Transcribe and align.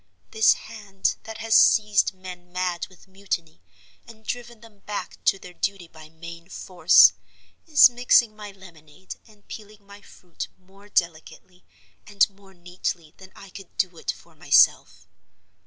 This 0.31 0.53
hand 0.53 1.15
that 1.25 1.37
has 1.37 1.53
seized 1.53 2.15
men 2.15 2.51
mad 2.51 2.87
with 2.89 3.07
mutiny, 3.07 3.61
and 4.07 4.25
driven 4.25 4.61
them 4.61 4.79
back 4.79 5.23
to 5.25 5.37
their 5.37 5.53
duty 5.53 5.87
by 5.87 6.09
main 6.09 6.49
force, 6.49 7.13
is 7.67 7.87
mixing 7.87 8.35
my 8.35 8.49
lemonade 8.51 9.13
and 9.27 9.47
peeling 9.47 9.85
my 9.85 10.01
fruit 10.01 10.47
more 10.57 10.89
delicately 10.89 11.63
and 12.07 12.27
more 12.31 12.55
neatly 12.55 13.13
than 13.17 13.31
I 13.35 13.51
could 13.51 13.77
do 13.77 13.95
it 13.99 14.09
for 14.09 14.33
myself. 14.33 15.07